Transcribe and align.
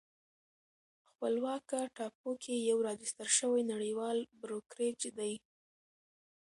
خپلواکه 1.09 1.79
ټاپو 1.95 2.31
کې 2.43 2.53
یو 2.69 2.77
راجستر 2.87 3.27
شوی 3.37 3.61
نړیوال 3.73 4.17
بروکریج 4.41 4.99
دی 5.17 5.33